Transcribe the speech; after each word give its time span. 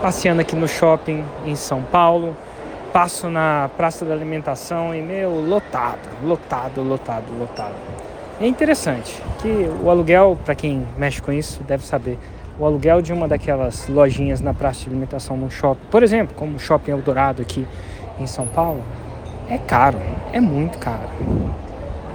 passeando 0.00 0.40
aqui 0.40 0.54
no 0.54 0.68
shopping 0.68 1.24
em 1.44 1.56
São 1.56 1.82
Paulo, 1.82 2.36
passo 2.92 3.28
na 3.28 3.68
Praça 3.76 4.04
da 4.04 4.14
Alimentação 4.14 4.94
e, 4.94 5.02
meu, 5.02 5.30
lotado, 5.40 5.98
lotado, 6.22 6.82
lotado, 6.82 7.26
lotado. 7.38 7.74
É 8.40 8.46
interessante 8.46 9.20
que 9.42 9.68
o 9.82 9.90
aluguel, 9.90 10.38
para 10.44 10.54
quem 10.54 10.86
mexe 10.96 11.20
com 11.20 11.32
isso, 11.32 11.62
deve 11.64 11.84
saber, 11.84 12.18
o 12.58 12.64
aluguel 12.64 13.02
de 13.02 13.12
uma 13.12 13.26
daquelas 13.26 13.88
lojinhas 13.88 14.40
na 14.40 14.54
praça 14.54 14.80
de 14.80 14.90
alimentação 14.90 15.36
no 15.36 15.50
shopping, 15.50 15.86
por 15.90 16.02
exemplo, 16.02 16.34
como 16.36 16.56
o 16.56 16.58
Shopping 16.58 16.92
Eldorado 16.92 17.42
aqui 17.42 17.66
em 18.18 18.26
São 18.26 18.46
Paulo, 18.46 18.82
é 19.48 19.58
caro, 19.58 19.98
é 20.32 20.40
muito 20.40 20.78
caro. 20.78 21.08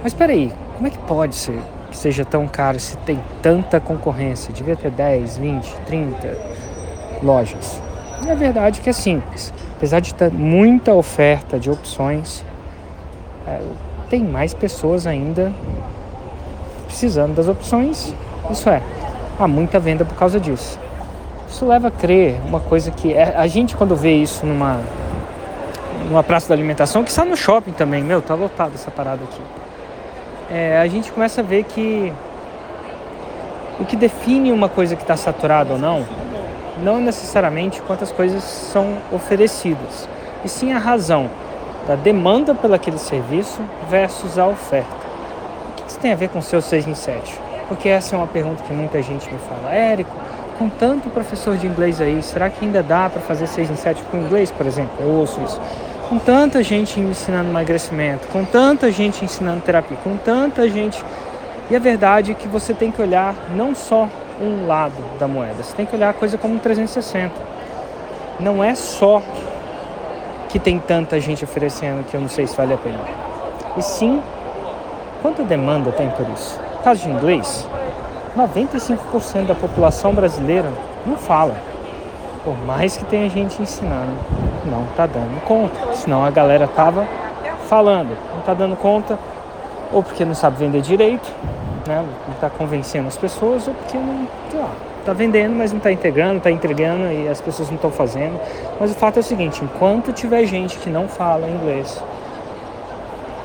Mas 0.02 0.12
espera 0.12 0.32
aí, 0.32 0.52
como 0.74 0.86
é 0.86 0.90
que 0.90 0.98
pode 0.98 1.34
ser 1.34 1.58
que 1.90 1.96
seja 1.96 2.24
tão 2.24 2.46
caro 2.46 2.78
se 2.78 2.96
tem 2.98 3.18
tanta 3.42 3.80
concorrência? 3.80 4.52
Devia 4.52 4.76
ter 4.76 4.90
10, 4.90 5.38
20, 5.38 5.76
30 5.86 6.73
lojas. 7.22 7.80
E 8.24 8.30
a 8.30 8.34
verdade 8.34 8.80
é 8.80 8.82
que 8.82 8.90
é 8.90 8.92
simples. 8.92 9.52
Apesar 9.76 10.00
de 10.00 10.14
ter 10.14 10.30
muita 10.30 10.92
oferta 10.94 11.58
de 11.58 11.70
opções, 11.70 12.44
é, 13.46 13.60
tem 14.08 14.22
mais 14.22 14.54
pessoas 14.54 15.06
ainda 15.06 15.52
precisando 16.86 17.34
das 17.34 17.48
opções. 17.48 18.14
Isso 18.50 18.68
é, 18.70 18.82
há 19.38 19.48
muita 19.48 19.78
venda 19.78 20.04
por 20.04 20.16
causa 20.16 20.38
disso. 20.38 20.78
Isso 21.48 21.66
leva 21.66 21.88
a 21.88 21.90
crer 21.90 22.40
uma 22.46 22.60
coisa 22.60 22.90
que 22.90 23.12
é, 23.12 23.34
a 23.36 23.46
gente 23.46 23.76
quando 23.76 23.94
vê 23.94 24.14
isso 24.14 24.46
numa 24.46 24.80
numa 26.08 26.22
praça 26.22 26.48
da 26.48 26.54
alimentação, 26.54 27.02
que 27.02 27.10
está 27.10 27.24
no 27.24 27.36
shopping 27.36 27.72
também, 27.72 28.02
meu, 28.02 28.20
tá 28.20 28.34
lotado 28.34 28.74
essa 28.74 28.90
parada 28.90 29.24
aqui. 29.24 29.40
É, 30.50 30.78
a 30.78 30.86
gente 30.86 31.10
começa 31.10 31.40
a 31.40 31.44
ver 31.44 31.64
que 31.64 32.12
o 33.80 33.84
que 33.84 33.96
define 33.96 34.52
uma 34.52 34.68
coisa 34.68 34.94
que 34.94 35.02
está 35.02 35.16
saturada 35.16 35.72
ou 35.72 35.78
não, 35.78 36.04
não 36.82 37.00
necessariamente 37.00 37.80
quantas 37.82 38.10
coisas 38.10 38.42
são 38.42 38.98
oferecidas, 39.12 40.08
e 40.44 40.48
sim 40.48 40.72
a 40.72 40.78
razão 40.78 41.30
da 41.86 41.94
demanda 41.94 42.54
pelo 42.54 42.74
aquele 42.74 42.98
serviço 42.98 43.60
versus 43.88 44.38
a 44.38 44.46
oferta. 44.46 45.04
O 45.70 45.72
que 45.74 45.90
isso 45.90 45.98
tem 45.98 46.12
a 46.12 46.16
ver 46.16 46.28
com 46.28 46.38
o 46.38 46.42
seu 46.42 46.60
6 46.60 46.86
em 46.86 46.94
7? 46.94 47.38
Porque 47.68 47.88
essa 47.88 48.14
é 48.14 48.18
uma 48.18 48.26
pergunta 48.26 48.62
que 48.62 48.72
muita 48.72 49.02
gente 49.02 49.30
me 49.32 49.38
fala. 49.40 49.74
Érico, 49.74 50.14
com 50.58 50.68
tanto 50.68 51.08
professor 51.10 51.56
de 51.56 51.66
inglês 51.66 52.00
aí, 52.00 52.22
será 52.22 52.48
que 52.50 52.64
ainda 52.64 52.82
dá 52.82 53.08
para 53.08 53.20
fazer 53.22 53.46
6 53.46 53.70
em 53.70 53.76
7 53.76 54.02
com 54.10 54.18
inglês, 54.18 54.50
por 54.50 54.66
exemplo? 54.66 54.94
Eu 55.00 55.08
ouço 55.08 55.40
isso 55.42 55.60
com 56.08 56.18
tanta 56.18 56.62
gente 56.62 57.00
ensinando 57.00 57.48
emagrecimento, 57.48 58.28
com 58.28 58.44
tanta 58.44 58.90
gente 58.92 59.24
ensinando 59.24 59.60
terapia, 59.62 59.96
com 60.04 60.16
tanta 60.16 60.68
gente. 60.68 61.02
E 61.70 61.76
a 61.76 61.78
verdade 61.78 62.32
é 62.32 62.34
que 62.34 62.46
você 62.46 62.74
tem 62.74 62.90
que 62.90 63.00
olhar 63.00 63.34
não 63.56 63.74
só 63.74 64.08
um 64.40 64.66
lado 64.66 64.94
da 65.18 65.28
moeda, 65.28 65.62
você 65.62 65.74
tem 65.74 65.86
que 65.86 65.94
olhar 65.94 66.10
a 66.10 66.14
coisa 66.14 66.36
como 66.36 66.54
um 66.54 66.58
360. 66.58 67.34
Não 68.40 68.62
é 68.62 68.74
só 68.74 69.22
que 70.48 70.58
tem 70.58 70.78
tanta 70.78 71.20
gente 71.20 71.44
oferecendo 71.44 72.04
que 72.04 72.16
eu 72.16 72.20
não 72.20 72.28
sei 72.28 72.46
se 72.46 72.56
vale 72.56 72.74
a 72.74 72.76
pena. 72.76 73.00
E 73.76 73.82
sim, 73.82 74.22
quanta 75.22 75.42
demanda 75.42 75.90
tem 75.92 76.08
por 76.10 76.28
isso? 76.30 76.60
No 76.76 76.82
caso 76.82 77.02
de 77.02 77.10
inglês, 77.10 77.66
95% 78.36 79.46
da 79.46 79.54
população 79.54 80.14
brasileira 80.14 80.70
não 81.06 81.16
fala. 81.16 81.56
Por 82.44 82.56
mais 82.64 82.96
que 82.96 83.04
tenha 83.04 83.28
gente 83.30 83.60
ensinando, 83.60 84.12
não 84.66 84.84
está 84.84 85.06
dando 85.06 85.40
conta. 85.44 85.94
Senão 85.94 86.24
a 86.24 86.30
galera 86.30 86.68
tava 86.68 87.06
falando, 87.68 88.16
não 88.32 88.40
está 88.40 88.54
dando 88.54 88.76
conta, 88.76 89.18
ou 89.92 90.02
porque 90.02 90.24
não 90.24 90.34
sabe 90.34 90.58
vender 90.58 90.82
direito, 90.82 91.32
né? 91.86 92.04
não 92.26 92.34
está 92.34 92.50
convencendo 92.50 93.08
as 93.08 93.16
pessoas, 93.16 93.66
ou 93.68 93.74
porque 93.74 93.96
não, 93.96 94.26
sei 94.50 94.60
lá, 94.60 94.70
está 95.00 95.12
vendendo, 95.12 95.54
mas 95.54 95.70
não 95.70 95.78
está 95.78 95.92
integrando, 95.92 96.38
está 96.38 96.50
entregando 96.50 97.12
e 97.12 97.28
as 97.28 97.40
pessoas 97.40 97.68
não 97.68 97.76
estão 97.76 97.90
fazendo. 97.90 98.40
Mas 98.80 98.90
o 98.90 98.94
fato 98.94 99.18
é 99.18 99.20
o 99.20 99.22
seguinte, 99.22 99.62
enquanto 99.62 100.12
tiver 100.12 100.44
gente 100.46 100.78
que 100.78 100.88
não 100.88 101.08
fala 101.08 101.48
inglês, 101.48 102.02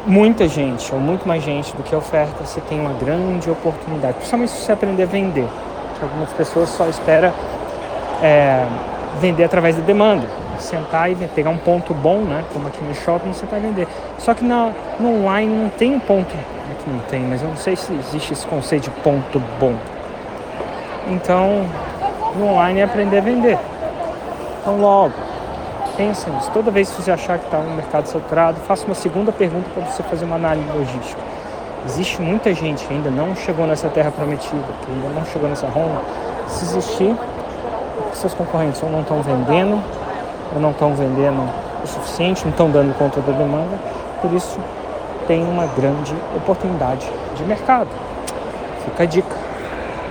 muita 0.05 0.47
gente, 0.47 0.93
ou 0.93 0.99
muito 0.99 1.27
mais 1.27 1.43
gente 1.43 1.75
do 1.75 1.83
que 1.83 1.95
oferta, 1.95 2.43
você 2.43 2.61
tem 2.61 2.79
uma 2.79 2.93
grande 2.93 3.49
oportunidade, 3.49 4.15
principalmente 4.15 4.51
se 4.51 4.65
você 4.65 4.71
aprender 4.71 5.03
a 5.03 5.05
vender. 5.05 5.47
Algumas 6.01 6.31
pessoas 6.31 6.69
só 6.69 6.87
esperam 6.87 7.33
é, 8.21 8.65
vender 9.19 9.43
através 9.43 9.75
da 9.75 9.81
demanda. 9.81 10.25
Sentar 10.59 11.11
e 11.11 11.15
pegar 11.15 11.49
um 11.49 11.57
ponto 11.57 11.93
bom, 11.93 12.19
né? 12.19 12.43
Como 12.53 12.67
aqui 12.67 12.83
no 12.83 12.93
shopping, 12.93 13.33
você 13.33 13.45
vai 13.45 13.59
vender. 13.59 13.87
Só 14.17 14.33
que 14.33 14.43
na, 14.43 14.71
no 14.99 15.21
online 15.21 15.53
não 15.53 15.69
tem 15.69 15.95
um 15.95 15.99
ponto. 15.99 16.35
Aqui 16.71 16.89
não 16.89 16.99
tem, 17.09 17.21
mas 17.21 17.41
eu 17.41 17.47
não 17.47 17.57
sei 17.57 17.75
se 17.75 17.93
existe 17.93 18.33
esse 18.33 18.45
conceito 18.45 18.83
de 18.83 18.89
ponto 19.01 19.41
bom. 19.59 19.75
Então, 21.07 21.65
no 22.35 22.47
online 22.47 22.81
é 22.81 22.83
aprender 22.83 23.17
a 23.17 23.21
vender. 23.21 23.57
Então, 24.61 24.79
logo, 24.79 25.13
pensa 25.97 26.29
nisso. 26.29 26.51
Toda 26.51 26.69
vez 26.69 26.89
que 26.89 27.01
você 27.01 27.11
achar 27.11 27.39
que 27.39 27.45
está 27.45 27.57
no 27.57 27.75
mercado 27.75 28.05
saturado, 28.05 28.59
faça 28.61 28.85
uma 28.85 28.95
segunda 28.95 29.31
pergunta 29.31 29.69
para 29.73 29.85
você 29.85 30.03
fazer 30.03 30.25
uma 30.25 30.35
análise 30.35 30.69
logística. 30.71 31.21
Existe 31.85 32.21
muita 32.21 32.53
gente 32.53 32.85
que 32.85 32.93
ainda 32.93 33.09
não 33.09 33.35
chegou 33.35 33.65
nessa 33.65 33.89
terra 33.89 34.11
prometida, 34.11 34.63
que 34.85 34.91
ainda 34.91 35.09
não 35.09 35.25
chegou 35.25 35.49
nessa 35.49 35.67
Roma. 35.67 36.01
Se 36.47 36.65
existir, 36.65 37.15
seus 38.13 38.33
concorrentes 38.33 38.81
ou 38.83 38.89
não 38.89 39.01
estão 39.01 39.21
vendendo, 39.21 39.81
ou 40.53 40.59
não 40.59 40.71
estão 40.71 40.93
vendendo 40.93 41.47
o 41.83 41.87
suficiente, 41.87 42.43
não 42.43 42.51
estão 42.51 42.69
dando 42.69 42.97
conta 42.97 43.21
da 43.21 43.31
demanda, 43.31 43.77
por 44.21 44.33
isso 44.33 44.59
tem 45.27 45.43
uma 45.43 45.65
grande 45.67 46.15
oportunidade 46.35 47.07
de 47.35 47.43
mercado. 47.43 47.89
Fica 48.85 49.03
a 49.03 49.05
dica. 49.05 49.38